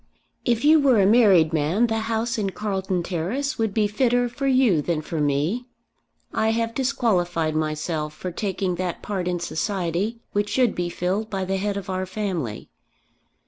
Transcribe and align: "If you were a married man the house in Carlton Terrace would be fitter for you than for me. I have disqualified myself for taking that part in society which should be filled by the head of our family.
"If 0.45 0.65
you 0.65 0.79
were 0.79 0.99
a 0.99 1.05
married 1.05 1.53
man 1.53 1.85
the 1.85 1.99
house 1.99 2.39
in 2.39 2.49
Carlton 2.49 3.03
Terrace 3.03 3.59
would 3.59 3.71
be 3.71 3.85
fitter 3.85 4.27
for 4.27 4.47
you 4.47 4.81
than 4.81 4.99
for 4.99 5.21
me. 5.21 5.67
I 6.33 6.49
have 6.49 6.73
disqualified 6.73 7.55
myself 7.55 8.15
for 8.15 8.31
taking 8.31 8.77
that 8.77 9.03
part 9.03 9.27
in 9.27 9.39
society 9.39 10.19
which 10.31 10.49
should 10.49 10.73
be 10.73 10.89
filled 10.89 11.29
by 11.29 11.45
the 11.45 11.57
head 11.57 11.77
of 11.77 11.87
our 11.87 12.07
family. 12.07 12.67